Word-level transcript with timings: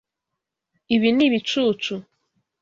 Ibi 0.95 1.09
ni 1.15 1.23
ibicucu. 1.27 1.93